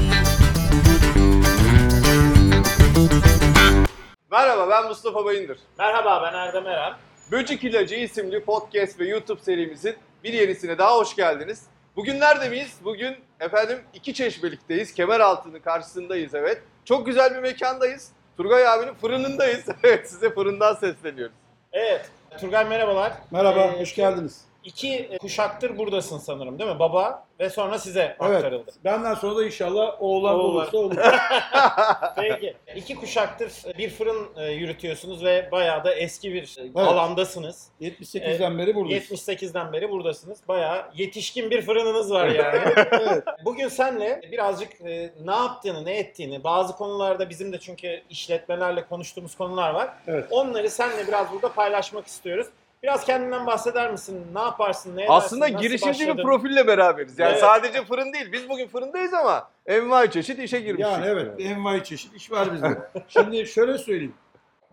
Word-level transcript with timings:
Merhaba 4.31 4.70
ben 4.70 4.86
Mustafa 4.88 5.26
Bayındır. 5.26 5.60
Merhaba 5.79 6.21
ben 6.23 6.38
Erdem 6.38 6.68
Eren. 6.68 6.94
Böcek 7.31 7.63
İlacı 7.63 7.96
isimli 7.96 8.44
podcast 8.46 8.99
ve 8.99 9.07
YouTube 9.07 9.42
serimizin 9.42 9.96
bir 10.23 10.34
yenisine 10.34 10.78
daha 10.78 10.97
hoş 10.97 11.16
geldiniz. 11.16 11.64
Bugün 11.96 12.20
nerede 12.20 12.50
miyiz? 12.50 12.76
Bugün 12.84 13.16
efendim 13.40 13.80
iki 13.94 14.14
çeşmelikteyiz. 14.14 14.94
Kemeraltı'nın 14.94 15.60
karşısındayız 15.60 16.36
evet. 16.36 16.62
Çok 16.86 17.06
güzel 17.06 17.36
bir 17.36 17.40
mekandayız. 17.40 18.12
Turgay 18.38 18.68
abinin 18.68 18.94
fırınındayız. 18.94 19.66
Evet 19.84 20.10
size 20.10 20.34
fırından 20.34 20.74
sesleniyoruz. 20.76 21.36
Evet, 21.74 22.10
Turgay 22.40 22.66
merhabalar. 22.66 23.14
Merhaba, 23.32 23.60
Ee, 23.60 23.82
hoş 23.82 23.96
geldiniz. 23.96 24.50
İki 24.64 25.18
kuşaktır 25.21 25.78
buradasın 25.78 26.18
sanırım 26.18 26.59
değil 26.59 26.70
mi? 26.70 26.80
Baba 26.80 27.25
ve 27.39 27.50
sonra 27.50 27.79
size 27.79 28.01
Evet, 28.01 28.36
aktarıldı. 28.36 28.71
benden 28.84 29.14
sonra 29.14 29.36
da 29.36 29.46
inşallah 29.46 29.96
oğlan 30.01 30.36
olursa 30.39 30.78
olur. 30.78 30.96
Peki, 32.16 32.53
iki 32.75 32.95
kuşaktır 32.95 33.52
bir 33.78 33.89
fırın 33.89 34.28
e, 34.38 34.52
yürütüyorsunuz 34.52 35.23
ve 35.23 35.50
bayağı 35.52 35.84
da 35.84 35.94
eski 35.95 36.34
bir 36.34 36.56
e, 36.59 36.61
Evet. 36.61 36.75
alandasınız. 36.78 37.67
78'den 37.81 38.58
beri 38.58 38.75
buradayız. 38.75 39.11
78'den 39.11 39.73
beri 39.73 39.89
buradasınız. 39.92 40.39
Bayağı 40.47 40.86
yetişkin 40.95 41.50
bir 41.52 41.62
fırınınız 41.62 42.12
var 42.12 42.28
yani. 42.28 42.59
evet. 42.92 43.23
Bugün 43.45 43.67
senle 43.67 44.22
birazcık 44.31 44.81
e, 44.81 45.14
ne 45.25 45.31
yaptığını, 45.36 45.86
ne 45.86 45.98
ettiğini, 45.98 46.44
bazı 46.44 46.75
konularda 46.75 47.30
bizim 47.30 47.53
de 47.53 47.59
çünkü 47.59 48.02
işletmelerle 48.09 48.86
konuştuğumuz 48.86 49.36
konular 49.36 49.70
var. 49.73 49.89
Evet. 50.08 50.25
Onları 50.31 50.70
seninle 50.70 51.08
biraz 51.08 51.31
burada 51.31 51.53
paylaşmak 51.53 52.08
istiyoruz. 52.08 52.48
Biraz 52.84 53.06
kendinden 53.06 53.48
bahseder 53.48 53.92
misin? 53.92 54.28
Ne 54.34 54.40
yaparsın? 54.40 54.98
Ne 54.98 55.06
Aslında 55.09 55.48
edersin? 55.48 55.56
Nasıl 55.56 55.67
girişimci 55.67 56.00
bir 56.00 56.08
başladın? 56.08 56.23
profille 56.23 56.67
beraberiz. 56.67 57.20
Yani 57.20 57.31
Evet. 57.31 57.40
sadece 57.42 57.86
fırın 57.86 58.14
değil. 58.14 58.31
Biz 58.31 58.50
bugün 58.50 58.67
fırındayız 58.67 59.14
ama 59.14 59.50
envai 59.66 60.12
çeşit 60.12 60.40
işe 60.40 60.60
girmişiz. 60.60 60.92
Yani 60.92 61.06
evet, 61.06 61.42
envai 61.42 61.84
çeşit 61.84 62.16
iş 62.16 62.32
var 62.32 62.54
bizde. 62.54 62.92
Şimdi 63.08 63.48
şöyle 63.48 63.78
söyleyeyim. 63.78 64.14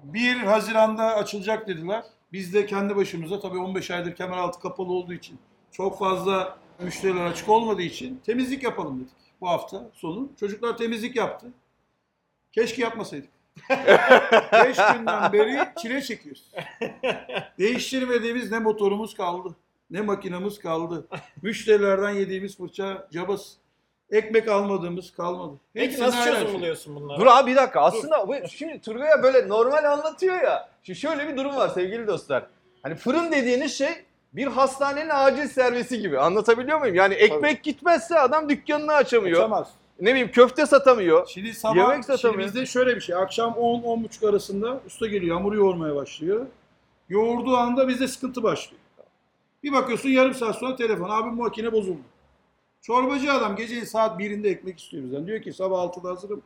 1 0.03 0.37
Haziran'da 0.37 1.05
açılacak 1.05 1.69
dediler. 1.69 2.05
Biz 2.33 2.55
de 2.55 2.67
kendi 2.67 2.97
başımıza 2.97 3.41
tabii 3.41 3.59
15 3.59 3.91
aydır 3.91 4.15
Kemeraltı 4.15 4.61
kapalı 4.61 4.93
olduğu 4.93 5.13
için 5.13 5.39
çok 5.73 5.99
fazla 5.99 6.59
müşteriler 6.79 7.27
açık 7.27 7.49
olmadığı 7.49 7.83
için 7.83 8.21
temizlik 8.27 8.63
yapalım 8.63 9.01
dedik 9.01 9.13
bu 9.41 9.49
hafta 9.49 9.91
sonu. 9.95 10.29
Çocuklar 10.41 10.77
temizlik 10.77 11.17
yaptı. 11.17 11.47
Keşke 12.53 12.83
yapmasaydık. 12.83 13.31
5 14.53 14.77
günden 14.77 15.33
beri 15.33 15.59
çile 15.83 16.03
çekiyoruz. 16.03 16.53
Değiştirmediğimiz 17.59 18.51
ne 18.51 18.59
motorumuz 18.59 19.15
kaldı, 19.15 19.57
ne 19.91 20.01
makinamız 20.01 20.59
kaldı. 20.59 21.07
Müşterilerden 21.43 22.11
yediğimiz 22.11 22.57
fırça 22.57 23.09
cabas. 23.13 23.53
Ekmek 24.11 24.49
almadığımız 24.49 25.13
kalmadı. 25.13 25.53
Peki 25.75 25.87
Hepsinin 25.87 26.07
nasıl 26.07 26.25
çözüm 26.25 26.55
buluyorsun 26.55 26.97
bunları? 26.97 27.21
Dur 27.21 27.27
abi 27.27 27.51
bir 27.51 27.57
dakika. 27.57 27.81
Aslında 27.81 28.29
bu, 28.29 28.35
şimdi 28.49 28.81
Turgay'a 28.81 29.23
böyle 29.23 29.49
normal 29.49 29.85
anlatıyor 29.93 30.43
ya. 30.43 30.69
Şimdi 30.83 30.99
şöyle 30.99 31.29
bir 31.29 31.37
durum 31.37 31.57
var 31.57 31.69
sevgili 31.69 32.07
dostlar. 32.07 32.47
Hani 32.83 32.95
fırın 32.95 33.33
dediğiniz 33.33 33.79
şey 33.79 33.89
bir 34.33 34.47
hastanenin 34.47 35.11
acil 35.13 35.49
servisi 35.49 35.99
gibi. 35.99 36.19
Anlatabiliyor 36.19 36.79
muyum? 36.81 36.95
Yani 36.95 37.15
ekmek 37.15 37.63
gitmezse 37.63 38.19
adam 38.19 38.49
dükkanını 38.49 38.93
açamıyor. 38.93 39.39
Açamaz. 39.39 39.69
Ne 40.01 40.11
bileyim 40.11 40.31
köfte 40.31 40.67
satamıyor. 40.67 41.27
Şimdi 41.27 41.55
sabah, 41.55 41.77
Yemek 41.77 41.95
şimdi 41.95 42.07
satamıyor. 42.07 42.47
bizde 42.49 42.67
şöyle 42.67 42.97
bir 42.97 43.01
şey. 43.01 43.15
Akşam 43.15 43.53
10-10.30 43.53 44.29
arasında 44.29 44.81
usta 44.87 45.07
geliyor, 45.07 45.37
hamur 45.37 45.55
yoğurmaya 45.55 45.95
başlıyor. 45.97 46.47
Yoğurduğu 47.09 47.57
anda 47.57 47.89
bizde 47.89 48.09
sıkıntı 48.09 48.43
başlıyor. 48.43 48.83
Bir 49.63 49.73
bakıyorsun 49.73 50.09
yarım 50.09 50.35
saat 50.35 50.57
sonra 50.57 50.77
telefon. 50.77 51.09
Abi 51.11 51.31
makine 51.31 51.73
bozuldu. 51.73 52.01
Çorbacı 52.83 53.33
adam 53.33 53.57
gecenin 53.57 53.85
saat 53.85 54.21
1'inde 54.21 54.49
ekmek 54.49 54.81
istiyor 54.81 55.05
bizden. 55.05 55.27
Diyor 55.27 55.43
ki 55.43 55.53
sabah 55.53 55.79
6'da 55.79 56.11
hazırım. 56.11 56.43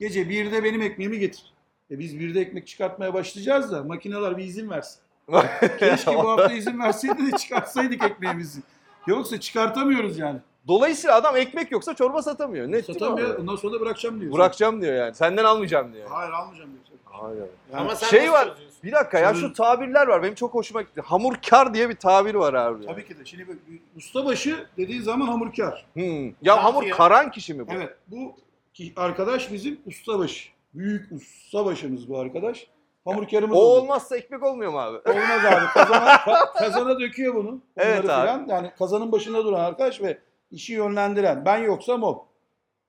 Gece 0.00 0.22
1'de 0.22 0.64
benim 0.64 0.82
ekmeğimi 0.82 1.18
getir. 1.18 1.52
E 1.90 1.98
biz 1.98 2.14
1'de 2.14 2.40
ekmek 2.40 2.66
çıkartmaya 2.66 3.14
başlayacağız 3.14 3.72
da 3.72 3.82
makineler 3.82 4.36
bir 4.36 4.44
izin 4.44 4.70
versin. 4.70 5.00
Keşke 5.78 6.14
bu 6.14 6.28
hafta 6.30 6.52
izin 6.52 6.78
verseydi 6.78 7.32
de 7.32 7.36
çıkartsaydık 7.36 8.04
ekmeğimizi. 8.04 8.60
Yoksa 9.06 9.40
çıkartamıyoruz 9.40 10.18
yani. 10.18 10.38
Dolayısıyla 10.68 11.16
adam 11.16 11.36
ekmek 11.36 11.72
yoksa 11.72 11.94
çorba 11.94 12.22
satamıyor. 12.22 12.72
Ne 12.72 12.82
Satamıyor. 12.82 13.38
Ondan 13.38 13.56
sonra 13.56 13.72
da 13.74 13.80
bırakacağım 13.80 14.20
diyor. 14.20 14.32
Bırakacağım 14.32 14.82
diyor 14.82 14.94
yani. 14.94 15.14
Senden 15.14 15.44
almayacağım 15.44 15.92
diyor. 15.92 16.08
Hayır 16.10 16.32
almayacağım 16.32 16.70
diyor. 16.70 16.82
Hayır. 17.04 17.38
Yani 17.72 17.80
Ama 17.80 17.96
sen 17.96 18.06
Şey 18.08 18.20
nasıl 18.20 18.32
var. 18.32 18.48
çözüyorsun? 18.48 18.82
Bir 18.82 18.92
dakika 18.92 19.18
ya 19.18 19.34
şu 19.34 19.52
tabirler 19.52 20.06
var. 20.06 20.22
Benim 20.22 20.34
çok 20.34 20.54
hoşuma 20.54 20.82
gitti. 20.82 21.00
Hamurkar 21.00 21.74
diye 21.74 21.88
bir 21.88 21.96
tabir 21.96 22.34
var 22.34 22.54
abi. 22.54 22.86
Tabii 22.86 23.06
ki 23.08 23.18
de. 23.18 23.24
Şimdi 23.24 23.48
bak, 23.48 23.56
ustabaşı 23.96 24.66
dediğin 24.76 25.02
zaman 25.02 25.26
hamurkar. 25.26 25.86
Hmm. 25.94 26.26
Ya 26.26 26.32
Ne 26.42 26.50
hamur 26.60 26.74
yapıyor? 26.82 26.96
karan 26.96 27.30
kişi 27.30 27.54
mi 27.54 27.68
bu? 27.68 27.72
Evet 27.72 27.96
bu 28.06 28.34
ki- 28.74 28.92
arkadaş 28.96 29.52
bizim 29.52 29.80
ustabaşı. 29.86 30.48
Büyük 30.74 31.12
ustabaşımız 31.12 32.08
bu 32.08 32.18
arkadaş. 32.18 32.66
Hamurkarımız 33.04 33.56
O 33.56 33.60
olur. 33.60 33.82
olmazsa 33.82 34.16
ekmek 34.16 34.42
olmuyor 34.42 34.72
mu 34.72 34.78
abi? 34.78 34.98
Olmaz 35.10 35.44
abi. 35.44 35.66
Kazana, 35.74 36.12
ka- 36.14 36.52
kazana 36.58 37.00
döküyor 37.00 37.34
bunu. 37.34 37.46
Bunları 37.50 37.60
Evet 37.76 37.98
abi. 38.10 38.22
filan. 38.22 38.46
Yani 38.48 38.72
kazanın 38.78 39.12
başında 39.12 39.44
duran 39.44 39.60
arkadaş 39.64 40.00
ve 40.02 40.18
işi 40.52 40.72
yönlendiren. 40.72 41.44
Ben 41.44 41.58
yoksam 41.58 42.02
o. 42.02 42.26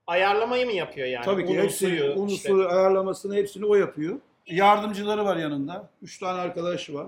Ayarlamayı 0.07 0.66
mı 0.66 0.72
yapıyor 0.72 1.07
yani? 1.07 1.25
Tabii 1.25 1.46
ki 1.46 1.53
Unu, 1.53 1.62
hepsini, 1.62 1.90
suyu, 1.90 2.13
unu, 2.13 2.31
işte. 2.31 2.50
suyu 2.50 2.68
ayarlamasını 2.68 3.35
hepsini 3.35 3.66
o 3.66 3.75
yapıyor. 3.75 4.19
Yardımcıları 4.47 5.25
var 5.25 5.38
yanında. 5.38 5.90
Üç 6.01 6.19
tane 6.19 6.40
arkadaş 6.40 6.90
var. 6.90 7.07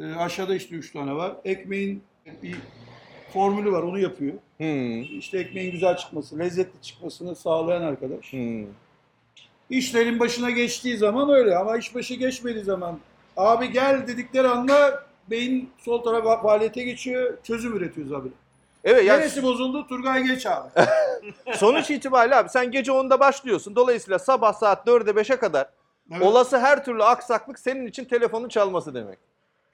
Ee, 0.00 0.12
aşağıda 0.12 0.54
işte 0.54 0.74
üç 0.74 0.92
tane 0.92 1.14
var. 1.14 1.32
Ekmeğin 1.44 2.02
bir 2.42 2.56
formülü 3.32 3.72
var 3.72 3.82
onu 3.82 3.98
yapıyor. 3.98 4.34
Hmm. 4.56 5.02
İşte 5.02 5.38
ekmeğin 5.38 5.72
güzel 5.72 5.96
çıkması, 5.96 6.38
lezzetli 6.38 6.82
çıkmasını 6.82 7.36
sağlayan 7.36 7.82
arkadaş. 7.82 8.32
Hmm. 8.32 8.66
İşlerin 9.70 10.20
başına 10.20 10.50
geçtiği 10.50 10.96
zaman 10.96 11.30
öyle 11.30 11.56
ama 11.56 11.76
iş 11.76 11.94
başı 11.94 12.14
geçmediği 12.14 12.64
zaman 12.64 12.98
abi 13.36 13.72
gel 13.72 14.06
dedikleri 14.06 14.48
anda 14.48 15.06
beyin 15.30 15.70
sol 15.78 16.02
tarafa 16.02 16.42
faaliyete 16.42 16.82
geçiyor, 16.82 17.38
çözüm 17.42 17.76
üretiyoruz 17.76 18.12
abi. 18.12 18.28
Evet 18.84 19.04
yani 19.04 19.20
Neresi 19.20 19.42
bozuldu? 19.42 19.86
Turgay 19.86 20.22
geç 20.22 20.46
abi. 20.46 20.68
sonuç 21.56 21.90
itibariyle 21.90 22.36
abi 22.36 22.48
sen 22.48 22.70
gece 22.70 22.92
10'da 22.92 23.20
başlıyorsun. 23.20 23.76
Dolayısıyla 23.76 24.18
sabah 24.18 24.52
saat 24.52 24.86
4'e 24.86 25.10
5'e 25.10 25.36
kadar 25.36 25.66
Evet. 26.12 26.22
olası 26.22 26.58
her 26.58 26.84
türlü 26.84 27.04
aksaklık 27.04 27.58
senin 27.58 27.86
için 27.86 28.04
telefonun 28.04 28.48
çalması 28.48 28.94
demek. 28.94 29.18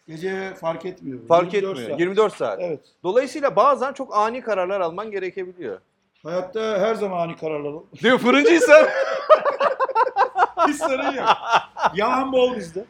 Gece 0.09 0.55
fark 0.55 0.85
etmiyor. 0.87 1.19
Fark 1.29 1.55
24 1.55 1.73
etmiyor. 1.79 1.91
saat. 1.91 2.01
24 2.01 2.37
saat. 2.37 2.59
Evet. 2.63 2.81
Dolayısıyla 3.03 3.57
bazen 3.57 3.93
çok 3.93 4.17
ani 4.17 4.41
kararlar 4.43 4.81
alman 4.81 5.11
gerekebiliyor. 5.11 5.79
Hayatta 6.23 6.61
her 6.79 6.95
zaman 6.95 7.19
ani 7.21 7.37
kararlar 7.37 7.73
al. 7.73 7.81
Diyor 8.03 8.19
fırıncıysan 8.19 8.87
Hiç 10.69 10.77
sorun 10.77 11.13
yok. 11.13 11.29
Yalan 11.95 12.33
bol 12.33 12.57
bizde. 12.57 12.85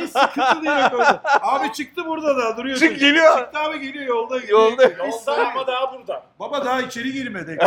Hiç 0.00 0.10
sıkıntı 0.10 0.62
değil 0.62 0.84
o 0.86 0.90
konuda. 0.90 1.22
Abi 1.42 1.72
çıktı 1.72 2.06
burada 2.06 2.36
da 2.36 2.56
duruyor. 2.56 2.76
çık 2.76 2.88
çocuk. 2.88 3.00
geliyor. 3.00 3.38
Çıktı 3.38 3.58
abi 3.58 3.80
geliyor 3.80 4.04
yolda. 4.06 4.38
Yolda. 4.48 4.82
Hiç 5.06 5.14
sorun 5.14 5.38
Yolda 5.38 5.42
yok. 5.42 5.52
ama 5.56 5.66
daha 5.66 5.92
burada. 5.94 6.22
Baba 6.40 6.64
daha 6.64 6.80
içeri 6.80 7.12
girmedi. 7.12 7.58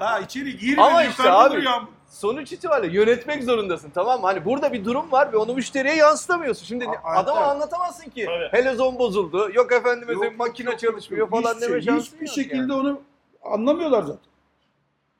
daha 0.00 0.18
içeri 0.20 0.58
girmedi. 0.58 0.80
Ama 0.82 1.02
işte 1.02 1.22
yukarıda 1.22 1.38
abi- 1.38 1.54
duruyor. 1.56 1.72
Sonuç 2.10 2.52
itibariyle 2.52 2.96
yönetmek 2.96 3.44
zorundasın 3.44 3.90
tamam 3.90 4.20
mı? 4.20 4.26
Hani 4.26 4.44
burada 4.44 4.72
bir 4.72 4.84
durum 4.84 5.12
var 5.12 5.32
ve 5.32 5.36
onu 5.36 5.54
müşteriye 5.54 5.94
yansıtamıyorsun. 5.96 6.64
Şimdi 6.64 6.86
A- 7.04 7.12
adama 7.18 7.40
hatta- 7.40 7.50
anlatamazsın 7.50 8.10
ki. 8.10 8.24
Tabii. 8.26 8.48
Helezon 8.58 8.98
bozuldu. 8.98 9.50
Yok 9.54 9.72
efendime 9.72 10.12
Yok, 10.12 10.24
yok, 10.24 10.38
makine 10.38 10.70
yok, 10.70 10.82
yok, 10.82 10.92
çalışmıyor 10.92 11.20
yok. 11.20 11.30
falan 11.42 11.54
Hiçbir 11.54 11.68
deme 11.68 11.82
şansın 11.82 12.00
Hiçbir 12.02 12.26
yok 12.26 12.34
şekilde 12.34 12.72
yani. 12.72 12.72
onu 12.72 13.00
anlamıyorlar 13.44 14.02
zaten. 14.02 14.31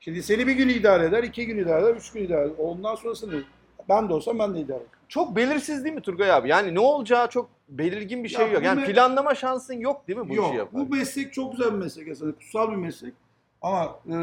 Şimdi 0.04 0.22
seni 0.22 0.46
bir 0.46 0.52
gün 0.52 0.68
idare 0.68 1.04
eder, 1.06 1.22
iki 1.22 1.46
gün 1.46 1.58
idare 1.58 1.82
eder, 1.82 1.94
üç 1.94 2.12
gün 2.12 2.24
idare 2.24 2.40
eder. 2.46 2.54
Ondan 2.58 2.94
sonrasını 2.94 3.42
ben 3.88 4.08
de 4.08 4.14
olsam 4.14 4.38
ben 4.38 4.54
de 4.54 4.60
idare 4.60 4.76
ederim. 4.76 4.90
Çok 5.08 5.36
belirsiz 5.36 5.84
değil 5.84 5.94
mi 5.94 6.00
Turgay 6.00 6.32
abi? 6.32 6.48
Yani 6.48 6.74
ne 6.74 6.80
olacağı 6.80 7.28
çok 7.28 7.50
belirgin 7.68 8.24
bir 8.24 8.28
şey 8.28 8.46
Ya 8.46 8.52
yok. 8.52 8.62
Yani 8.64 8.80
me- 8.80 8.92
planlama 8.92 9.34
şansın 9.34 9.74
yok 9.74 10.08
değil 10.08 10.18
mi 10.18 10.28
bu 10.28 10.32
işi 10.32 10.36
Yok, 10.42 10.54
yaparken? 10.54 10.90
bu 10.90 10.96
meslek 10.96 11.32
çok 11.32 11.52
güzel 11.52 11.72
bir 11.72 11.78
meslek 11.78 12.08
aslında, 12.08 12.32
kutsal 12.32 12.70
bir 12.70 12.76
meslek. 12.76 13.14
Ama 13.62 13.98
e, 14.10 14.16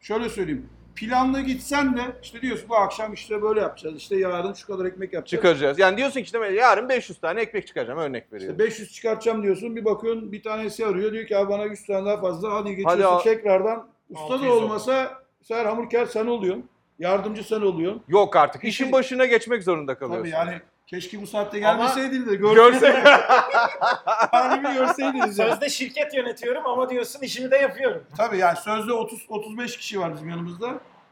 şöyle 0.00 0.28
söyleyeyim, 0.28 0.68
planlı 0.96 1.40
gitsen 1.40 1.96
de 1.96 2.00
işte 2.22 2.40
diyorsun 2.42 2.68
bu 2.68 2.76
akşam 2.76 3.12
işte 3.12 3.42
böyle 3.42 3.60
yapacağız, 3.60 3.96
işte 3.96 4.16
yarın 4.16 4.52
şu 4.52 4.66
kadar 4.66 4.84
ekmek 4.84 5.12
yapacağız. 5.12 5.42
Çıkaracağız. 5.42 5.78
Yani 5.78 5.96
diyorsun 5.96 6.20
ki 6.20 6.24
işte 6.24 6.38
yarın 6.38 6.88
500 6.88 7.20
tane 7.20 7.40
ekmek 7.40 7.66
çıkaracağım 7.66 7.98
örnek 7.98 8.32
veriyorum. 8.32 8.56
İşte 8.60 8.64
500 8.70 8.92
çıkartacağım 8.92 9.42
diyorsun, 9.42 9.76
bir 9.76 9.84
bakıyorsun 9.84 10.32
bir 10.32 10.42
tanesi 10.42 10.86
arıyor, 10.86 11.12
diyor 11.12 11.26
ki 11.26 11.36
abi 11.36 11.48
bana 11.50 11.64
100 11.64 11.86
tane 11.86 12.06
daha 12.06 12.20
fazla, 12.20 12.54
hadi 12.54 12.76
geçiyorsun 12.76 13.02
al. 13.02 13.20
tekrardan. 13.20 13.91
Usta 14.12 14.34
600 14.34 14.50
da 14.50 14.54
olmasa, 14.54 15.22
sefer 15.42 15.64
hamurkar 15.64 16.06
sen 16.06 16.26
oluyorsun, 16.26 16.68
yardımcı 16.98 17.44
sen 17.44 17.60
oluyorsun. 17.60 18.02
Yok 18.08 18.36
artık. 18.36 18.64
İşin- 18.64 18.68
İşin 18.84 18.92
başına 18.92 19.24
geçmek 19.26 19.62
zorunda 19.62 19.94
kalıyorsun. 19.98 20.30
Tabii 20.30 20.48
yani 20.48 20.60
keşke 20.86 21.22
bu 21.22 21.26
saatte 21.26 21.68
Ama- 21.68 21.84
gelmeseydin 21.84 22.26
de 22.30 22.34
Görse 22.36 22.90
halimi 24.06 24.74
görseydiniz. 24.74 25.38
yani. 25.38 25.50
Sözde 25.50 25.68
şirket 25.68 26.14
yönetiyorum 26.14 26.66
ama 26.66 26.90
diyorsun 26.90 27.20
işimi 27.20 27.50
de 27.50 27.56
yapıyorum. 27.56 28.02
Tabii 28.16 28.38
yani 28.38 28.56
sözde 28.56 28.92
30 28.92 29.26
35 29.28 29.76
kişi 29.76 30.00
var 30.00 30.14
bizim 30.14 30.28
yanımızda. 30.28 30.68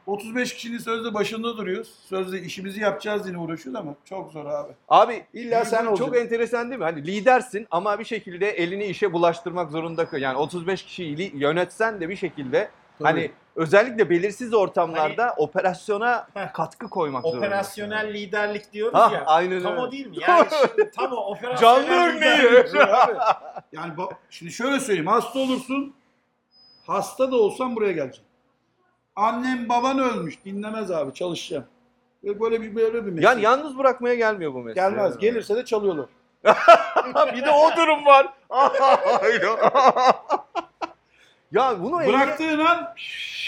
35 0.06 0.54
kişinin 0.54 0.78
sözde 0.78 1.14
başında 1.14 1.56
duruyoruz. 1.56 1.94
Sözde 2.08 2.40
işimizi 2.42 2.80
yapacağız 2.80 3.24
diye 3.26 3.38
uğraşıyoruz 3.38 3.80
ama 3.80 3.94
çok 4.04 4.32
zor 4.32 4.46
abi. 4.46 4.72
Abi 4.88 5.24
İlla 5.34 5.64
sen 5.64 5.82
çok 5.84 5.90
olacaksın. 5.90 6.14
enteresan 6.24 6.70
değil 6.70 6.78
mi? 6.78 6.84
Hani 6.84 7.06
lidersin 7.06 7.66
ama 7.70 7.98
bir 7.98 8.04
şekilde 8.04 8.50
elini 8.50 8.84
işe 8.84 9.12
bulaştırmak 9.12 9.70
zorunda 9.70 10.06
kal. 10.08 10.20
Yani 10.20 10.36
35 10.38 10.82
kişiyi 10.82 11.18
li- 11.18 11.32
yönetsen 11.34 12.00
de 12.00 12.08
bir 12.08 12.16
şekilde 12.16 12.68
Tabii. 13.02 13.20
hani 13.20 13.30
özellikle 13.56 14.10
belirsiz 14.10 14.54
ortamlarda 14.54 15.34
operasyona 15.36 16.26
Heh. 16.34 16.52
katkı 16.52 16.90
koymak 16.90 17.22
zorunda. 17.22 17.38
Operasyonel 17.38 18.14
liderlik 18.14 18.72
diyoruz 18.72 18.98
Ha, 18.98 19.10
ya. 19.14 19.24
aynen 19.26 19.62
Tam 19.62 19.72
öyle. 19.72 19.82
o 19.82 19.92
değil 19.92 20.06
mi? 20.06 20.16
Yani 20.28 20.46
şimdi 20.66 20.90
tam 20.90 21.12
o 21.12 21.16
operasyonel 21.32 21.86
Canlı 21.86 21.94
örneği. 22.08 22.64
Yani 23.72 23.96
bak, 23.96 24.12
şimdi 24.30 24.52
şöyle 24.52 24.80
söyleyeyim. 24.80 25.06
Hasta 25.06 25.38
olursun. 25.38 25.94
Hasta 26.86 27.32
da 27.32 27.36
olsan 27.36 27.76
buraya 27.76 27.92
geleceksin. 27.92 28.24
Annem 29.16 29.68
baban 29.68 29.98
ölmüş. 29.98 30.44
Dinlemez 30.44 30.90
abi. 30.90 31.14
Çalışacağım. 31.14 31.64
Ve 32.24 32.40
böyle 32.40 32.60
bir 32.62 32.76
böyle 32.76 33.06
bir 33.06 33.10
meslek. 33.10 33.24
Yani 33.24 33.42
yalnız 33.42 33.78
bırakmaya 33.78 34.14
gelmiyor 34.14 34.54
bu 34.54 34.58
mesele. 34.62 34.84
Gelmez. 34.88 35.18
Gelirse 35.18 35.56
de 35.56 35.64
çalıyorlar. 35.64 36.06
bir 37.34 37.44
de 37.44 37.50
o 37.50 37.76
durum 37.76 38.06
var. 38.06 38.26
Ya 41.52 41.82
bunu 41.82 41.98
Bıraktığın 42.06 42.58
an 42.58 42.94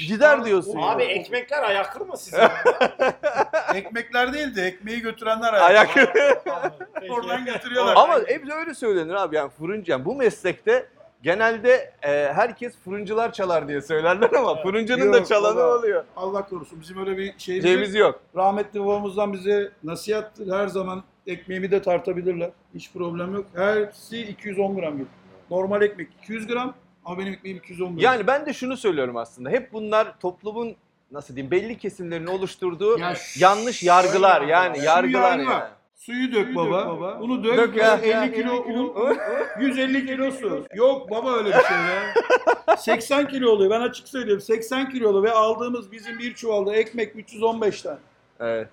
gider 0.09 0.45
diyorsun. 0.45 0.79
ya. 0.79 0.87
Abi 0.87 1.03
ekmekler 1.03 1.63
ayaklı 1.63 2.05
mı 2.07 2.17
sizin? 2.17 2.39
ekmekler 3.75 4.33
değil 4.33 4.57
de 4.57 4.63
ekmeği 4.63 5.01
götürenler 5.01 5.53
Ayak- 5.53 5.95
Peki. 7.01 7.13
Oradan 7.13 7.45
götürüyorlar. 7.45 7.95
Ama 7.97 8.19
hep 8.27 8.51
öyle 8.53 8.75
söylenir 8.75 9.15
abi 9.15 9.37
yani 9.37 9.51
fırıncı. 9.51 9.91
Yani 9.93 10.05
bu 10.05 10.15
meslekte 10.15 10.87
genelde 11.23 11.93
e, 12.03 12.33
herkes 12.33 12.79
fırıncılar 12.85 13.33
çalar 13.33 13.69
diye 13.69 13.81
söylerler 13.83 14.31
ama 14.39 14.63
fırıncının 14.63 15.13
da 15.13 15.17
Yok, 15.17 15.27
çalanı 15.27 15.57
baba. 15.57 15.79
oluyor. 15.79 16.05
Allah 16.17 16.47
korusun. 16.47 16.81
Bizim 16.81 16.99
öyle 16.99 17.17
bir 17.19 17.35
şeyimiz 17.39 17.65
yok. 17.71 17.75
Ceviz 17.79 17.95
yok. 17.95 18.21
Rahmetli 18.37 18.81
babamızdan 18.81 19.33
bize 19.33 19.71
nasihattır. 19.85 20.53
Her 20.53 20.67
zaman 20.67 21.03
ekmeğimi 21.27 21.71
de 21.71 21.83
tartabilirler. 21.83 22.51
Hiç 22.75 22.93
problem 22.93 23.35
yok. 23.35 23.47
Hepsi 23.57 24.21
210 24.23 24.77
gram 24.77 24.95
gibi. 24.95 25.07
Normal 25.51 25.83
ekmek 25.83 26.09
200 26.23 26.47
gram 26.47 26.75
ama 27.05 27.19
benim 27.19 27.33
ekmeğim 27.33 27.59
210 27.59 27.87
gram. 27.89 27.99
Yani 27.99 28.27
ben 28.27 28.47
de 28.47 28.53
şunu 28.53 28.77
söylüyorum 28.77 29.17
aslında. 29.17 29.51
Hep 29.51 29.73
bunlar 29.73 30.19
toplumun 30.21 30.77
nasıl 31.13 31.37
diyeyim 31.37 31.51
belli 31.51 31.79
kesimlerin 31.79 32.27
oluşturduğu 32.27 32.99
Ya 32.99 33.15
yanlış 33.39 33.83
yargılar 33.83 34.43
yani 34.43 34.79
Şu 34.79 34.85
yargılar 34.85 35.39
yargı 35.39 35.51
var. 35.51 35.61
yani. 35.61 35.71
Suyu 35.97 36.33
dök 36.33 36.55
baba. 36.55 37.21
Bunu 37.21 37.45
dök. 37.45 37.59
Dök 37.59 37.77
ya. 37.77 37.97
50 37.97 38.35
kilo 38.35 38.53
un, 38.55 39.19
150 39.61 40.07
kilo 40.07 40.31
su. 40.31 40.67
Yok 40.75 41.11
baba 41.11 41.33
öyle 41.33 41.49
bir 41.49 41.53
şey 41.65 41.77
ya. 41.77 42.77
80 42.77 43.29
kilo 43.29 43.51
oluyor. 43.51 43.71
Ben 43.71 43.81
açık 43.81 44.09
söylüyorum. 44.09 44.41
80 44.43 44.91
kilolu 44.91 45.23
ve 45.23 45.33
aldığımız 45.33 45.93
bizim 45.93 46.19
bir 46.19 46.35
çuvalda 46.35 46.77
ekmek 46.77 47.17
315 47.17 47.83
tane. 47.83 47.99
Evet. 48.41 48.69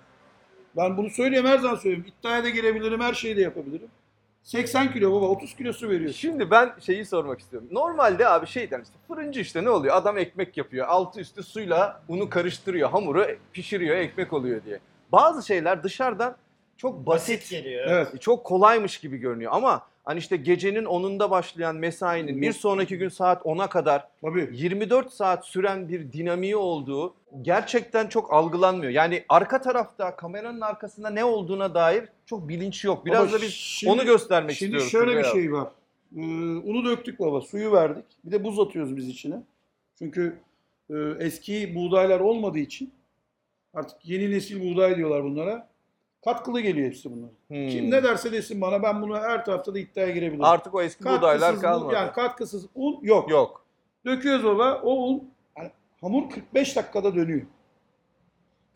Ben 0.76 0.96
bunu 0.96 1.10
söylüyorum 1.10 1.50
her 1.50 1.58
zaman 1.58 1.76
söylüyorum. 1.76 2.12
İddiaya 2.20 2.44
da 2.44 2.48
girebilirim, 2.48 3.00
her 3.00 3.14
şeyi 3.14 3.36
de 3.36 3.40
yapabilirim. 3.40 3.88
80 4.42 4.92
kilo 4.92 5.12
baba, 5.12 5.26
30 5.26 5.56
kilo 5.56 5.72
su 5.72 5.88
veriyor. 5.88 6.12
Şimdi 6.12 6.50
ben 6.50 6.72
şeyi 6.80 7.04
sormak 7.04 7.40
istiyorum. 7.40 7.68
Normalde 7.72 8.28
abi 8.28 8.46
şeyden 8.46 8.80
işte 8.82 8.94
fırıncı 9.08 9.40
işte 9.40 9.64
ne 9.64 9.70
oluyor? 9.70 9.96
Adam 9.96 10.18
ekmek 10.18 10.56
yapıyor. 10.56 10.86
Altı 10.88 11.20
üstü 11.20 11.42
suyla 11.42 12.02
unu 12.08 12.30
karıştırıyor. 12.30 12.90
Hamuru 12.90 13.26
pişiriyor, 13.52 13.96
ekmek 13.96 14.32
oluyor 14.32 14.64
diye. 14.64 14.80
Bazı 15.12 15.46
şeyler 15.46 15.82
dışarıdan 15.82 16.36
çok 16.76 17.06
basit, 17.06 17.38
Basit 17.38 17.50
geliyor. 17.50 17.84
Evet. 17.88 18.20
çok 18.20 18.44
kolaymış 18.44 18.98
gibi 18.98 19.16
görünüyor 19.18 19.52
ama 19.54 19.86
hani 20.04 20.18
işte 20.18 20.36
gecenin 20.36 20.84
10'unda 20.84 21.30
başlayan 21.30 21.76
mesainin 21.76 22.42
bir 22.42 22.52
sonraki 22.52 22.98
gün 22.98 23.08
saat 23.08 23.42
10'a 23.42 23.68
kadar 23.68 24.08
Tabii. 24.22 24.48
24 24.52 25.12
saat 25.12 25.46
süren 25.46 25.88
bir 25.88 26.12
dinamiği 26.12 26.56
olduğu 26.56 27.14
gerçekten 27.42 28.06
çok 28.08 28.32
algılanmıyor. 28.32 28.92
Yani 28.92 29.24
arka 29.28 29.60
tarafta 29.60 30.16
kameranın 30.16 30.60
arkasında 30.60 31.10
ne 31.10 31.24
olduğuna 31.24 31.74
dair 31.74 32.04
çok 32.26 32.48
bilinç 32.48 32.84
yok. 32.84 33.06
Biraz 33.06 33.28
Baba 33.28 33.38
da 33.38 33.42
biz 33.42 33.52
şimdi- 33.54 33.92
onu 33.92 34.04
göstermek 34.04 34.56
Şimdi 34.56 34.76
istiyoruz. 34.76 34.92
şöyle 34.92 35.18
bir 35.18 35.22
Turgay 35.24 35.30
abi. 35.32 35.40
şey 35.42 35.52
var. 35.52 35.68
Ee, 36.16 36.20
unu 36.64 36.84
döktük 36.84 37.20
baba, 37.20 37.40
suyu 37.40 37.72
verdik. 37.72 38.04
Bir 38.24 38.30
de 38.32 38.44
buz 38.44 38.60
atıyoruz 38.60 38.96
biz 38.96 39.08
içine. 39.08 39.36
Çünkü 39.98 40.36
e, 40.90 40.94
eski 41.18 41.74
buğdaylar 41.74 42.20
olmadığı 42.20 42.58
için 42.58 42.92
artık 43.74 43.96
yeni 44.04 44.30
nesil 44.30 44.60
buğday 44.74 44.96
diyorlar 44.96 45.24
bunlara. 45.24 45.68
Katkılı 46.24 46.60
geliyor 46.60 46.86
hepsi 46.86 47.10
bunlar. 47.12 47.30
Hmm. 47.48 47.68
Kim 47.68 47.90
ne 47.90 48.02
derse 48.02 48.32
desin 48.32 48.60
bana 48.60 48.82
ben 48.82 49.02
bunu 49.02 49.16
her 49.20 49.44
tarafta 49.44 49.74
da 49.74 49.78
iddiaya 49.78 50.10
girebilirim. 50.10 50.44
Artık 50.44 50.74
o 50.74 50.82
eski 50.82 51.04
buğdaylar 51.04 51.38
Katkısız 51.40 51.58
bu- 51.58 51.62
kalmadı. 51.62 51.94
Yani 51.94 52.12
katkısız 52.12 52.66
un 52.74 52.98
yok. 53.02 53.30
Yok. 53.30 53.64
Döküyoruz 54.06 54.44
baba. 54.44 54.80
O 54.82 55.08
un 55.08 55.30
yani 55.58 55.70
hamur 56.00 56.30
45 56.30 56.76
dakikada 56.76 57.14
dönüyor. 57.14 57.42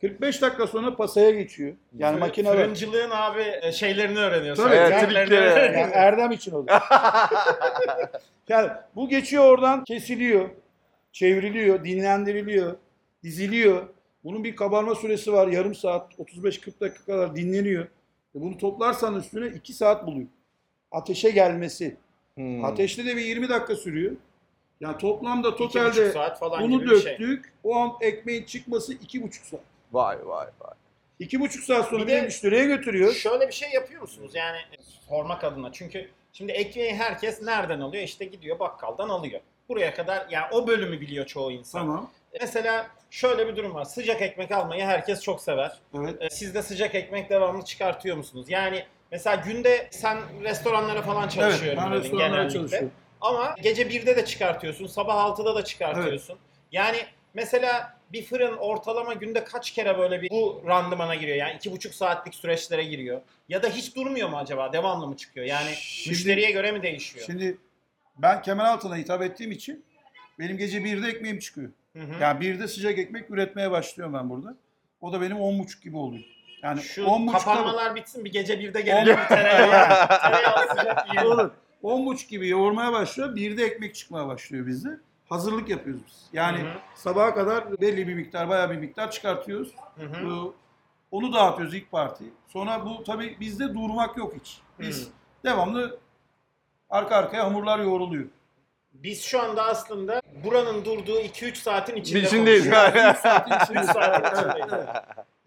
45 0.01 0.43
dakika 0.43 0.67
sonra 0.67 0.97
pasaya 0.97 1.31
geçiyor. 1.31 1.75
Yani 1.99 2.15
Fırın- 2.15 2.21
makine. 2.21 2.51
Fırıncılığın 2.53 3.11
abi 3.11 3.43
e, 3.63 3.73
şeylerini 3.73 4.19
öğreniyorsun. 4.19 4.63
Tabii, 4.65 4.75
Evet, 4.75 5.01
trikleri. 5.09 5.35
Yani 5.79 5.93
Erdem 5.93 6.33
için 6.33 6.53
oluyor. 6.53 6.81
yani 8.49 8.71
bu 8.97 9.09
geçiyor 9.09 9.45
oradan 9.45 9.85
kesiliyor, 9.85 10.49
çevriliyor, 11.13 11.85
dinlendiriliyor, 11.85 12.77
diziliyor. 13.23 13.83
Bunun 14.25 14.45
bir 14.45 14.57
kabarma 14.57 14.95
süresi 14.95 15.33
var. 15.33 15.49
Yarım 15.49 15.75
saat, 15.75 16.13
35-40 16.19 16.81
dakika 16.81 17.05
kadar 17.05 17.37
dinleniyor. 17.37 17.85
E 18.37 18.41
bunu 18.41 18.59
toplarsan 18.59 19.17
üstüne 19.21 19.47
2 19.47 19.73
saat 19.73 20.07
buluyor. 20.07 20.27
Ateşe 20.93 21.31
gelmesi. 21.31 21.97
Hmm. 22.35 22.65
Ateşte 22.65 23.07
de 23.07 23.17
bir 23.17 23.25
20 23.25 23.49
dakika 23.49 23.77
sürüyor. 23.77 24.13
Yani 24.81 24.99
toplamda 24.99 25.49
İki 25.49 25.59
buçuk 25.59 25.73
totalde 25.73 26.13
saat 26.13 26.39
falan 26.39 26.63
bunu 26.71 27.01
şey. 27.01 27.13
döktük. 27.13 27.53
O 27.65 27.77
an 27.77 27.93
ekmeğin 28.01 28.45
çıkması 28.45 28.95
2,5 28.95 29.33
saat. 29.47 29.61
Vay 29.93 30.17
vay 30.27 30.47
vay. 30.61 30.75
2,5 31.21 31.49
saat 31.65 31.89
sonra 31.89 32.03
Bir 32.03 32.07
bir 32.07 32.13
de- 32.13 32.23
müşteriye 32.23 32.65
götürüyor. 32.65 33.13
Şöyle 33.13 33.49
bir 33.49 33.53
şey 33.53 33.71
yapıyor 33.71 34.01
musunuz? 34.03 34.31
Yani 34.35 34.59
sormak 35.09 35.45
adına. 35.45 35.73
Çünkü 35.73 36.09
şimdi 36.33 36.53
ekmeği 36.53 36.95
herkes 36.95 37.43
nereden 37.43 37.81
alıyor? 37.81 38.03
İşte 38.03 38.25
gidiyor 38.25 38.59
bakkaldan 38.59 39.09
alıyor. 39.09 39.41
Buraya 39.69 39.95
kadar 39.95 40.27
yani 40.31 40.47
o 40.53 40.67
bölümü 40.67 41.01
biliyor 41.01 41.27
çoğu 41.27 41.53
insan. 41.53 41.81
Tamam. 41.81 42.11
Mesela 42.41 42.87
şöyle 43.11 43.49
bir 43.49 43.57
durum 43.57 43.75
var. 43.75 43.85
Sıcak 43.85 44.23
ekmek 44.23 44.53
almayı 44.53 44.85
herkes 44.85 45.23
çok 45.23 45.41
sever. 45.41 45.73
Evet. 45.95 46.17
Ee, 46.23 46.31
Siz 46.31 46.55
de 46.55 46.63
sıcak 46.63 46.95
ekmek 46.95 47.31
devamlı 47.31 47.65
çıkartıyor 47.65 48.17
musunuz? 48.17 48.47
Yani 48.49 48.85
mesela 49.11 49.37
günde 49.37 49.89
sen 49.91 50.19
restoranlara 50.43 51.03
falan 51.03 51.29
çalışıyorum 51.29 51.83
ben 51.85 51.93
dedin 51.93 52.03
restoranlara 52.03 52.29
genellikle. 52.29 52.59
çalışıyorum. 52.59 52.91
Ama 53.21 53.55
gece 53.63 53.83
1'de 53.83 54.17
de 54.17 54.25
çıkartıyorsun, 54.25 54.87
sabah 54.87 55.15
6'da 55.17 55.55
da 55.55 55.65
çıkartıyorsun. 55.65 56.39
Yani 56.73 56.99
mesela 57.35 57.99
bir 58.13 58.25
fırın 58.25 58.57
ortalama 58.57 59.15
günde 59.15 59.45
kaç 59.45 59.71
kere 59.71 59.99
böyle 59.99 60.23
bir 60.23 60.31
bu 60.31 60.63
randımana 60.67 61.15
giriyor? 61.15 61.37
Yani 61.37 61.55
iki 61.57 61.73
buçuk 61.73 61.95
saatlik 61.95 62.35
süreçlere 62.35 62.85
giriyor. 62.85 63.21
Ya 63.49 63.63
da 63.63 63.69
hiç 63.69 63.97
durmuyor 63.97 64.29
mu 64.29 64.37
acaba? 64.39 64.73
Devamlı 64.73 65.07
mı 65.07 65.17
çıkıyor? 65.17 65.47
Yani 65.47 65.75
Şimdi- 65.75 66.11
müşteriye 66.11 66.51
göre 66.51 66.73
mi 66.73 66.83
değişiyor? 66.83 67.27
Şimdi 67.27 67.59
ben 68.19 68.43
Kemeraltı'na 68.43 68.97
hitap 68.97 69.23
ettiğim 69.23 69.53
için 69.53 69.85
benim 70.39 70.57
gece 70.59 70.79
1'de 70.79 71.09
ekmeğim 71.09 71.39
çıkıyor. 71.39 71.71
Hı 71.97 71.99
hı. 72.03 72.23
Yani 72.23 72.45
1'de 72.45 72.69
sıcak 72.69 72.99
ekmek 72.99 73.31
üretmeye 73.31 73.71
başlıyorum 73.71 74.15
ben 74.15 74.31
burada. 74.31 74.57
O 75.01 75.13
da 75.13 75.21
benim 75.21 75.37
10.30 75.37 75.83
gibi 75.83 75.97
oluyor. 75.97 76.25
Yani 76.63 76.81
Şu 76.81 77.03
10.30'da 77.03 77.33
kapanmalar 77.39 77.95
bitsin 77.95 78.25
bir 78.25 78.33
gece 78.33 78.55
1'de 78.55 78.81
gelelim 78.81 79.17
bir 79.17 79.29
tereyağı. 79.29 80.09
tereyağı 80.23 80.69
sıcak 80.69 81.09
yiyelim. 81.09 81.31
olur. 81.33 81.51
10.30 81.83 82.29
gibi 82.29 82.49
yoğurmaya 82.49 82.93
başlıyor. 82.93 83.37
1'de 83.37 83.65
ekmek 83.65 83.95
çıkmaya 83.95 84.27
başlıyor 84.27 84.67
bizde. 84.67 84.89
Hazırlık 85.29 85.69
yapıyoruz 85.69 86.03
biz. 86.07 86.29
Yani 86.33 86.59
Hı 86.59 86.63
hı. 86.67 86.73
sabaha 86.95 87.35
kadar 87.35 87.81
belli 87.81 88.09
bir 88.09 88.15
miktar, 88.15 88.49
bayağı 88.49 88.71
bir 88.71 88.77
miktar 88.77 89.11
çıkartıyoruz. 89.11 89.75
Hı 89.97 90.07
hı. 90.07 90.27
Ee, 90.27 90.53
Onu 91.11 91.33
dağıtıyoruz 91.33 91.75
ilk 91.75 91.91
parti. 91.91 92.25
Sonra 92.49 92.85
bu 92.87 93.05
tabii 93.05 93.37
bizde 93.41 93.75
durmak 93.75 94.17
yok 94.17 94.35
hiç. 94.41 94.61
Biz 94.81 95.07
Hı. 95.07 95.11
devamlı 95.45 95.99
arka 96.91 97.17
arkaya 97.17 97.45
hamurlar 97.45 97.79
yoğruluyor. 97.79 98.25
Biz 98.95 99.23
şu 99.25 99.41
anda 99.43 99.65
aslında 99.65 100.23
buranın 100.45 100.85
durduğu 100.85 101.21
2-3 101.21 101.55
saatin 101.55 101.97
içinde 101.97 102.21
İçindeyiz. 102.21 102.65
konuşuyoruz. 102.71 102.95
3 103.15 103.19
saatin 103.19 103.55
Üç 103.55 103.63
içinde. 103.63 103.85
saatin 103.85 104.37
içindeyiz. 104.39 104.87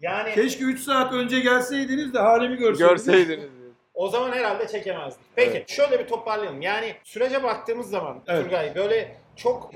Yani 0.00 0.34
Keşke 0.34 0.64
3 0.64 0.80
saat 0.80 1.12
önce 1.12 1.40
gelseydiniz 1.40 2.14
de 2.14 2.18
halimi 2.18 2.56
görseydiniz. 2.56 3.04
Görseydiniz. 3.06 3.48
O 3.94 4.08
zaman 4.08 4.32
herhalde 4.32 4.68
çekemezdik. 4.68 5.20
Peki 5.36 5.50
Evet. 5.56 5.68
şöyle 5.70 5.98
bir 5.98 6.06
toparlayalım. 6.06 6.62
Yani 6.62 6.94
sürece 7.04 7.42
baktığımız 7.42 7.90
zaman 7.90 8.18
Evet. 8.26 8.44
Turgay 8.44 8.74
böyle 8.74 9.16
çok 9.36 9.70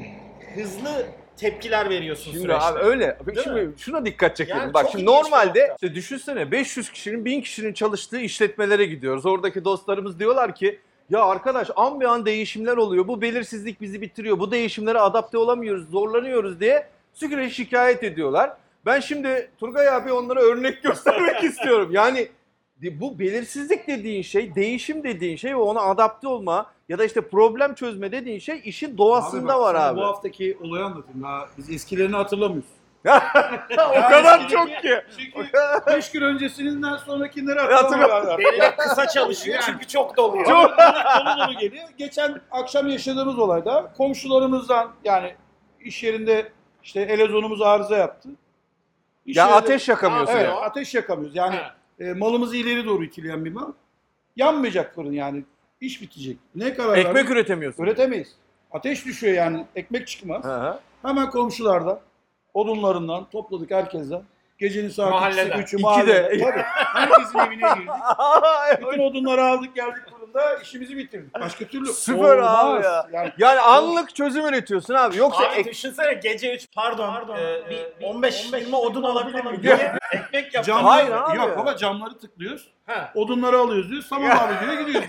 hızlı 0.55 1.07
tepkiler 1.37 1.91
veriyorsun 1.91 2.25
Şimdi 2.33 2.43
süreçte. 2.43 2.65
abi 2.65 2.79
öyle. 2.79 3.19
Şimdi 3.45 3.71
şuna 3.79 4.05
dikkat 4.07 4.37
çekelim. 4.37 4.59
Yani 4.61 4.75
Bak 4.75 4.83
çok 4.83 4.91
şimdi 4.93 5.05
ilginç 5.05 5.19
bir 5.19 5.25
normalde 5.31 5.61
nokta. 5.61 5.75
işte 5.75 5.95
düşünsene 5.95 6.51
500 6.51 6.91
kişinin 6.93 7.25
1000 7.25 7.41
kişinin 7.41 7.73
çalıştığı 7.73 8.19
işletmelere 8.21 8.85
gidiyoruz. 8.85 9.27
Oradaki 9.27 9.65
dostlarımız 9.65 10.19
diyorlar 10.19 10.55
ki 10.55 10.81
ya 11.13 11.25
arkadaş 11.25 11.71
an 11.77 12.01
bir 12.01 12.05
an 12.05 12.27
değişimler 12.27 12.77
oluyor. 12.77 13.09
Bu 13.09 13.23
belirsizlik 13.23 13.81
bizi 13.81 14.01
bitiriyor. 14.01 14.39
Bu 14.39 14.51
değişimlere 14.51 14.99
adapte 14.99 15.39
olamıyoruz, 15.39 15.91
zorlanıyoruz 15.91 16.61
diye 16.61 16.87
sürekli 17.13 17.51
şikayet 17.51 18.05
ediyorlar. 18.05 18.57
Ben 18.87 19.01
şimdi 19.01 19.51
Turgay 19.59 19.89
abi 19.89 20.13
onlara 20.13 20.41
örnek 20.41 20.83
göstermek 20.83 21.45
istiyorum. 21.45 21.89
Yani 21.93 22.29
bu 22.83 23.19
belirsizlik 23.19 23.87
dediğin 23.87 24.23
şey, 24.23 24.55
değişim 24.55 25.05
dediğin 25.05 25.37
şey 25.37 25.51
ve 25.51 25.61
ona 25.61 25.81
adapte 25.81 26.29
olma 26.29 26.67
ya 26.89 26.99
da 26.99 27.05
işte 27.05 27.21
problem 27.21 27.75
çözme 27.75 28.13
dediğin 28.13 28.39
şey 28.39 28.61
işin 28.65 28.99
doğasında 28.99 29.49
bak, 29.49 29.61
var 29.61 29.75
abi. 29.75 30.01
Bu 30.01 30.05
haftaki 30.05 30.59
olayı 30.61 30.85
anlatayım. 30.85 31.23
Daha 31.23 31.49
biz 31.59 31.71
eskilerini 31.71 32.17
hatırlamıyoruz. 32.17 32.71
O 33.91 34.09
kadar 34.11 34.49
çok 34.49 34.69
ki. 34.69 35.01
Çünkü 35.19 35.49
5 35.87 36.11
gün 36.11 36.23
öncesinden 36.23 36.97
sonrakileri 36.97 37.61
hatırlamıyorlar. 37.61 38.39
Belirli 38.39 38.77
kısa 38.79 39.09
çalışıyor 39.09 39.63
çünkü 39.67 39.87
çok 39.87 40.17
doluyor. 40.17 40.45
Çok 40.47 40.71
dolu 40.79 41.49
dolu 41.49 41.59
geliyor. 41.59 41.85
Geçen 41.99 42.41
akşam 42.51 42.89
yaşadığımız 42.89 43.39
olayda 43.39 43.93
komşularımızdan 43.97 44.91
yani 45.05 45.35
iş 45.81 46.03
yerinde 46.03 46.53
işte 46.83 47.01
elezonumuz 47.01 47.63
arıza 47.63 47.97
yaptı. 47.97 48.29
İş 49.27 49.37
Ya 49.37 49.45
yerinde- 49.45 49.57
ateş 49.59 49.89
yakamıyorsun 49.89 50.35
Evet, 50.35 50.45
ya. 50.49 50.57
ateş 50.57 50.95
yakamıyoruz. 50.95 51.37
Yani 51.37 51.57
e, 52.01 52.13
malımızı 52.13 52.57
ileri 52.57 52.87
doğru 52.87 53.05
itileyen 53.05 53.45
bir 53.45 53.53
mal. 53.53 53.73
Yanmayacak 54.37 54.95
fırın 54.95 55.13
yani. 55.13 55.45
İş 55.81 56.03
bitecek. 56.03 56.37
Ne 56.55 56.75
karar 56.75 56.97
Ekmek 56.97 57.15
verdik? 57.15 57.31
üretemiyorsun. 57.31 57.83
üretemeyiz. 57.85 58.33
Ateş 58.73 59.07
düşüyor 59.07 59.35
yani. 59.35 59.67
Ekmek 59.77 60.07
çıkmaz. 60.09 60.45
Hı 60.45 60.57
hı. 60.61 60.79
Hemen 61.03 61.31
komşulardan, 61.31 62.01
odunlarından 62.55 63.31
topladık 63.31 63.71
herkesten. 63.71 64.23
Gecenin 64.59 64.89
saat 64.89 65.11
Mahalleden. 65.11 65.59
2'si 65.59 65.63
3'ü 65.63 65.67
İkide. 65.67 65.83
mahallede. 65.83 66.39
Tabii. 66.45 66.63
Herkesin 66.65 67.39
evine 67.39 67.55
girdik. 67.75 67.89
Bütün 68.93 69.03
odunları 69.03 69.45
aldık 69.45 69.75
geldik 69.77 70.03
fırında 70.11 70.57
işimizi 70.57 70.97
bitirdik. 70.97 71.35
Başka 71.41 71.65
türlü 71.65 71.87
Süper 71.87 72.39
abi 72.39 72.85
ya. 72.85 73.07
Yani 73.13 73.33
Yani 73.39 73.61
anlık 73.61 74.15
çözüm 74.15 74.47
üretiyorsun 74.47 74.95
abi. 74.95 75.17
Yoksa 75.17 75.45
Abi 75.45 75.55
ek- 75.55 75.71
düşünsene 75.71 76.15
gece 76.15 76.55
3 76.55 76.67
pardon, 76.75 77.13
Pardon, 77.13 77.37
e, 77.37 77.41
e, 77.43 77.71
bir 77.71 78.01
bir 78.01 78.07
15-20 78.07 78.75
odun 78.77 79.03
alabilir 79.03 79.45
miyim? 79.45 79.63
Diye 79.63 79.75
ekmek 80.13 80.55
yapacağım. 80.55 80.65
camları, 80.81 80.85
Hayır 80.95 81.11
abi. 81.13 81.37
Yok 81.37 81.59
baba 81.59 81.77
camları 81.77 82.19
tıklıyoruz. 82.19 82.69
Ha. 82.87 83.13
Odunları 83.15 83.59
alıyoruz 83.59 83.91
diyor. 83.91 84.03
Tamam 84.11 84.31
abi 84.31 84.67
diyor 84.67 84.87
gidiyoruz. 84.87 85.09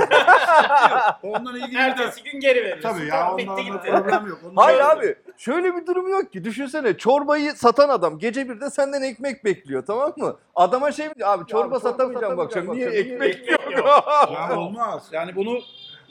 Ondan 1.24 1.56
ilgili 1.56 1.72
bir 1.72 1.76
de... 1.78 1.80
Ertesi 1.82 2.24
gün 2.24 2.40
geri 2.40 2.60
veriyorsun. 2.64 2.90
Tabii 2.90 3.06
ya 3.08 3.16
Tamam, 3.20 3.34
ondan 3.34 3.58
bitti 3.58 3.74
da 3.74 3.78
gitti. 3.78 3.92
problem 3.92 4.28
yok. 4.28 4.40
Ondan 4.50 4.62
Hayır 4.64 4.80
abi 4.80 5.16
şöyle 5.38 5.76
bir 5.76 5.86
durum 5.86 6.08
yok 6.08 6.32
ki. 6.32 6.44
Düşünsene 6.44 6.98
çorbayı 6.98 7.54
satan 7.54 7.90
adam 7.90 8.20
gece 8.20 8.50
birde 8.50 8.70
senden 8.70 9.02
ekmek 9.02 9.46
bekliyor 9.46 9.86
tamam 9.86 10.14
mı? 10.18 10.38
Adama 10.56 10.92
şey 10.92 11.08
mi 11.08 11.16
diyor 11.16 11.30
abi 11.30 11.48
çorba 11.48 11.64
çorba 11.64 11.80
satamayacağım 11.80 12.38
bu 12.38 12.42
akşam. 12.42 12.76
Niye 12.76 12.88
akşam, 12.88 13.02
ekmek 13.02 13.42
niye 13.42 13.78
yok? 13.78 14.04
Ya 14.34 14.58
olmaz. 14.58 15.08
Yani 15.12 15.36
bunu 15.36 15.60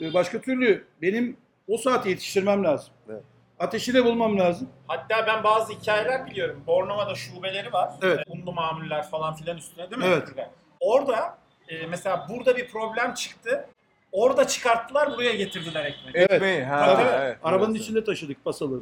e, 0.01 0.13
başka 0.13 0.41
türlü 0.41 0.85
benim 1.01 1.37
o 1.67 1.77
saate 1.77 2.09
yetiştirmem 2.09 2.63
lazım. 2.63 2.93
Evet. 3.09 3.23
Ateşi 3.59 3.93
de 3.93 4.05
bulmam 4.05 4.39
lazım. 4.39 4.69
Hatta 4.87 5.27
ben 5.27 5.43
bazı 5.43 5.73
hikayeler 5.73 6.25
biliyorum. 6.25 6.63
Bornova'da 6.67 7.15
şubeleri 7.15 7.73
var. 7.73 7.93
Evet. 8.01 8.19
Unlu 8.27 8.53
mamuller 8.53 9.09
falan 9.09 9.35
filan 9.35 9.57
üstüne 9.57 9.91
değil 9.91 10.01
mi? 10.01 10.07
Evet. 10.07 10.47
Orada 10.79 11.37
e, 11.69 11.87
mesela 11.87 12.27
burada 12.29 12.57
bir 12.57 12.67
problem 12.67 13.13
çıktı. 13.13 13.69
Orada 14.11 14.47
çıkarttılar 14.47 15.11
buraya 15.11 15.35
getirdiler 15.35 15.85
ekmeği. 15.85 16.11
Evet. 16.15 16.31
Ekmeği 16.31 16.63
ha 16.63 16.85
Tabii, 16.85 17.09
evet. 17.09 17.37
Arabanın 17.43 17.73
içinde 17.73 18.03
taşıdık 18.03 18.45
pasaları. 18.45 18.81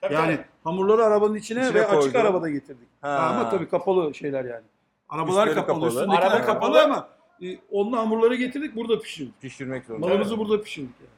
Tabii, 0.00 0.14
Yani 0.14 0.36
tabii. 0.36 0.44
hamurları 0.64 1.04
arabanın 1.04 1.34
içine, 1.34 1.60
İçine 1.60 1.74
ve 1.74 1.86
açık 1.86 2.00
koydun. 2.00 2.18
arabada 2.18 2.50
getirdik. 2.50 2.88
Ha. 3.00 3.08
Ama 3.08 3.50
tabii 3.50 3.68
kapalı 3.68 4.14
şeyler 4.14 4.44
yani. 4.44 4.64
Arabalar 5.08 5.46
Üstleri 5.46 5.66
kapalı, 5.66 5.80
kapalı. 5.80 5.88
üstündekiler 6.00 6.30
Araba 6.30 6.44
kapalı, 6.46 6.72
kapalı. 6.74 6.82
ama 6.84 7.08
e, 7.42 7.58
onun 7.70 7.92
hamurları 7.92 8.34
getirdik 8.34 8.76
burada 8.76 8.98
pişirdik. 8.98 9.40
Pişirmek 9.40 9.84
zorunda. 9.84 10.06
Malımızı 10.06 10.38
burada 10.38 10.62
pişirdik 10.62 10.94
yani. 11.00 11.10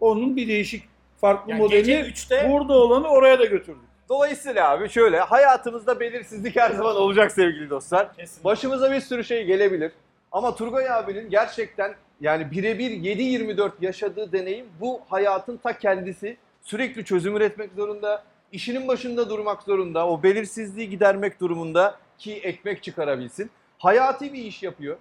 Onun 0.00 0.36
bir 0.36 0.48
değişik 0.48 0.88
farklı 1.20 1.50
Yani 1.52 1.68
gece 1.68 1.96
modeli 1.98 2.10
3'te 2.12 2.50
burada 2.52 2.72
olanı 2.72 3.08
oraya 3.08 3.38
da 3.38 3.44
götürdük. 3.44 3.82
Dolayısıyla 4.08 4.70
abi 4.70 4.88
şöyle 4.88 5.20
hayatınızda 5.20 6.00
belirsizlik 6.00 6.56
her 6.56 6.70
zaman 6.70 6.96
olacak 6.96 7.32
sevgili 7.32 7.70
dostlar. 7.70 8.14
Kesinlikle. 8.14 8.44
Başımıza 8.44 8.92
bir 8.92 9.00
sürü 9.00 9.24
şey 9.24 9.44
gelebilir. 9.44 9.92
Ama 10.32 10.54
Turgay 10.54 10.90
abinin 10.90 11.30
gerçekten 11.30 11.94
yani 12.20 12.50
birebir 12.50 12.90
7-24 12.90 13.70
yaşadığı 13.80 14.32
deneyim 14.32 14.66
bu 14.80 15.00
hayatın 15.08 15.56
ta 15.56 15.78
kendisi. 15.78 16.36
Sürekli 16.66 17.04
çözüm 17.04 17.36
üretmek 17.36 17.70
zorunda, 17.76 18.22
işinin 18.52 18.88
başında 18.88 19.30
durmak 19.30 19.62
zorunda, 19.62 20.08
o 20.08 20.22
belirsizliği 20.22 20.90
gidermek 20.90 21.40
durumunda 21.40 21.98
ki 22.18 22.34
ekmek 22.34 22.82
çıkarabilsin. 22.82 23.50
Hayati 23.78 24.32
bir 24.32 24.38
iş 24.38 24.62
yapıyor. 24.62 24.96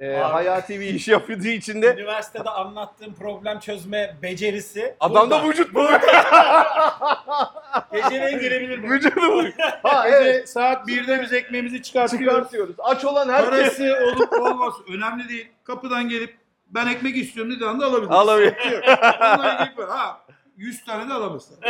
Ee, 0.00 0.16
Abi. 0.16 0.32
hayati 0.32 0.80
bir 0.80 0.94
iş 0.94 1.08
yaptığı 1.08 1.48
için 1.48 1.82
de 1.82 1.94
üniversitede 1.94 2.50
anlattığım 2.50 3.14
problem 3.14 3.60
çözme 3.60 4.16
becerisi 4.22 4.94
adamda 5.00 5.42
burada. 5.42 5.48
vücut 5.48 5.74
bu. 5.74 5.88
Geceleyin 7.96 8.38
girebilir 8.38 8.78
mi? 8.78 8.90
Vücudu 8.90 9.20
bu. 9.20 9.44
Ha 9.82 10.08
evet. 10.08 10.48
saat 10.48 10.88
1'de 10.88 11.22
biz 11.22 11.32
ekmeğimizi 11.32 11.82
çıkartıyoruz. 11.82 12.26
Çıkartıyoruz. 12.28 12.76
Aç 12.78 13.04
olan 13.04 13.28
herkes 13.28 13.50
Parası 13.50 13.96
olup 14.06 14.32
olması 14.32 14.82
önemli 14.92 15.28
değil. 15.28 15.48
Kapıdan 15.64 16.08
gelip 16.08 16.36
ben 16.66 16.86
ekmek 16.86 17.16
istiyorum 17.16 17.52
dediği 17.52 17.66
anda 17.66 17.86
alabilir. 17.86 18.10
alabilir. 18.10 18.54
Onunla 19.20 19.68
ilgili 19.70 19.86
ha 19.86 20.20
100 20.58 20.84
tane 20.84 21.10
de 21.10 21.14
alamazsın. 21.14 21.56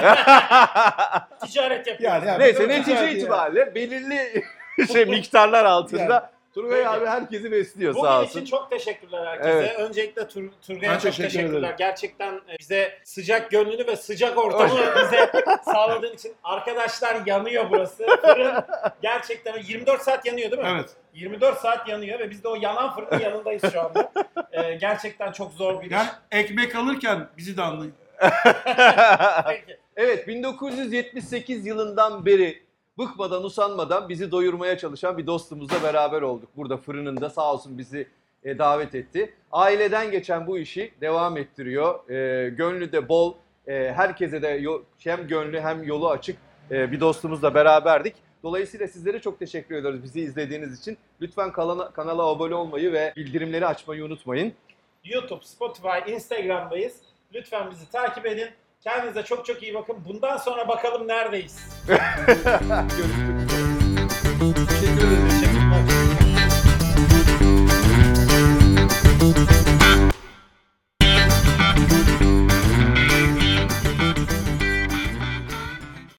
Ticaret 1.47 1.87
yapıyor. 1.87 2.13
Yani, 2.13 2.27
yani 2.29 2.39
Neyse 2.39 2.69
netice 2.69 2.93
güzel 2.93 3.17
itibariyle 3.17 3.75
belirli 3.75 4.45
şey 4.93 5.05
miktarlar 5.05 5.65
altında 5.65 6.31
Turgay 6.55 6.79
Peki. 6.79 6.89
abi 6.89 7.07
herkesi 7.07 7.53
besliyor 7.53 7.95
Bugün 7.95 8.09
sağ 8.09 8.23
için 8.23 8.41
olsun. 8.41 8.45
çok 8.45 8.71
teşekkürler 8.71 9.27
herkese. 9.27 9.51
Evet. 9.51 9.79
Öncelikle 9.79 10.29
Tur 10.29 10.45
Turgay'a 10.67 10.93
Ben 10.93 10.99
çok 10.99 11.03
teşekkür 11.03 11.31
teşekkürler. 11.31 11.59
ederim. 11.59 11.75
Gerçekten 11.79 12.35
e, 12.35 12.59
bize 12.59 12.99
sıcak 13.05 13.51
gönlünü 13.51 13.87
ve 13.87 13.97
sıcak 13.97 14.39
ortamı 14.39 14.79
bize 15.05 15.31
sağladığın 15.65 16.13
için. 16.15 16.35
Arkadaşlar 16.45 17.17
yanıyor 17.27 17.65
burası. 17.71 18.07
Fırın 18.21 18.65
gerçekten 19.03 19.63
24 19.67 20.03
saat 20.03 20.27
yanıyor 20.27 20.51
değil 20.51 20.63
mi? 20.63 20.69
Evet. 20.75 20.91
24 21.15 21.59
saat 21.59 21.89
yanıyor 21.89 22.19
ve 22.19 22.31
biz 22.31 22.45
de 22.45 22.49
o 22.49 22.57
yanan 22.57 22.95
fırının 22.95 23.21
yanındayız 23.21 23.63
şu 23.73 23.81
anda. 23.81 24.13
Ee, 24.53 24.75
gerçekten 24.75 25.33
çok 25.33 25.53
zor 25.53 25.81
bir 25.81 25.87
iş. 25.87 25.93
Yani 25.93 26.09
ekmek 26.31 26.77
alırken 26.77 27.29
bizi 27.37 27.57
de 27.57 27.63
anlayın. 27.63 27.95
Peki. 29.47 29.77
evet 29.97 30.29
1978 30.29 31.67
yılından 31.67 32.27
beri 32.27 32.63
bıkmadan 32.99 33.45
usanmadan 33.45 34.09
bizi 34.09 34.31
doyurmaya 34.31 34.79
çalışan 34.79 35.19
bir 35.19 35.27
dostumuzla 35.27 35.83
beraber 35.83 36.23
olduk. 36.23 36.49
Burada 36.57 36.77
fırınında 36.77 37.31
sağ 37.31 37.53
olsun 37.53 37.79
bizi 37.79 38.09
e, 38.45 38.59
davet 38.59 38.95
etti. 38.95 39.35
Aileden 39.53 40.11
geçen 40.11 40.47
bu 40.47 40.59
işi 40.59 40.93
devam 41.01 41.37
ettiriyor. 41.37 42.11
E, 42.11 42.49
gönlü 42.49 42.93
de 42.93 43.09
bol. 43.09 43.35
E, 43.67 43.93
herkese 43.97 44.43
de 44.43 44.49
yo- 44.49 44.83
hem 44.99 45.29
gönlü 45.29 45.61
hem 45.61 45.83
yolu 45.83 46.11
açık 46.11 46.37
e, 46.71 46.93
bir 46.93 47.01
dostumuzla 47.01 47.55
beraberdik. 47.55 48.15
Dolayısıyla 48.43 48.89
sizlere 48.89 49.19
çok 49.21 49.39
teşekkür 49.39 49.75
ediyoruz 49.75 50.03
bizi 50.03 50.21
izlediğiniz 50.21 50.81
için. 50.81 50.99
Lütfen 51.21 51.53
kanala, 51.53 51.91
kanala 51.93 52.23
abone 52.23 52.55
olmayı 52.55 52.93
ve 52.93 53.13
bildirimleri 53.17 53.67
açmayı 53.67 54.05
unutmayın. 54.05 54.53
YouTube, 55.05 55.45
Spotify, 55.45 56.13
Instagram'dayız. 56.13 56.97
Lütfen 57.35 57.71
bizi 57.71 57.91
takip 57.91 58.27
edin. 58.27 58.49
Kendinize 58.81 59.23
çok 59.23 59.47
çok 59.47 59.63
iyi 59.63 59.75
bakın. 59.75 59.97
Bundan 60.09 60.37
sonra 60.37 60.69
bakalım 60.69 61.09
neredeyiz. 61.09 61.59
Görüşmek 61.89 63.43
üzere. 63.43 63.63
Teşekkür 64.69 65.07
ederim. 65.07 65.29
Teşekkürler. 65.29 65.98